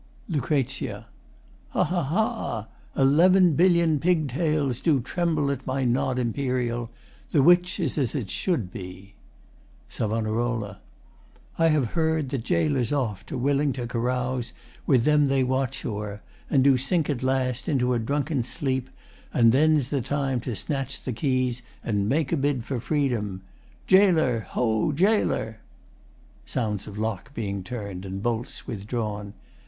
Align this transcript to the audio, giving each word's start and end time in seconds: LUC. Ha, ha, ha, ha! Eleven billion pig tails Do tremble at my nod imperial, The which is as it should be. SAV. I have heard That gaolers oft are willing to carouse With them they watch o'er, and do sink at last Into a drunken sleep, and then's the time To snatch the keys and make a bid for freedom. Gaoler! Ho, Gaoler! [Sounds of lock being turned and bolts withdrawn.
LUC. 0.27 0.49
Ha, 0.49 1.03
ha, 1.73 1.83
ha, 1.83 2.03
ha! 2.03 2.67
Eleven 2.99 3.53
billion 3.53 3.99
pig 3.99 4.27
tails 4.29 4.81
Do 4.81 4.99
tremble 4.99 5.51
at 5.51 5.67
my 5.67 5.85
nod 5.85 6.17
imperial, 6.17 6.89
The 7.29 7.43
which 7.43 7.79
is 7.79 7.99
as 7.99 8.15
it 8.15 8.31
should 8.31 8.71
be. 8.71 9.13
SAV. 9.89 10.73
I 11.59 11.67
have 11.67 11.85
heard 11.91 12.29
That 12.29 12.43
gaolers 12.47 12.91
oft 12.91 13.31
are 13.31 13.37
willing 13.37 13.73
to 13.73 13.85
carouse 13.85 14.53
With 14.87 15.03
them 15.03 15.27
they 15.27 15.43
watch 15.43 15.85
o'er, 15.85 16.23
and 16.49 16.63
do 16.63 16.77
sink 16.79 17.07
at 17.07 17.21
last 17.21 17.69
Into 17.69 17.93
a 17.93 17.99
drunken 17.99 18.41
sleep, 18.41 18.89
and 19.31 19.51
then's 19.51 19.89
the 19.89 20.01
time 20.01 20.39
To 20.39 20.55
snatch 20.55 21.03
the 21.03 21.13
keys 21.13 21.61
and 21.83 22.09
make 22.09 22.31
a 22.31 22.37
bid 22.37 22.65
for 22.65 22.79
freedom. 22.79 23.43
Gaoler! 23.85 24.45
Ho, 24.49 24.91
Gaoler! 24.93 25.57
[Sounds 26.47 26.87
of 26.87 26.97
lock 26.97 27.35
being 27.35 27.63
turned 27.63 28.03
and 28.03 28.23
bolts 28.23 28.65
withdrawn. 28.65 29.35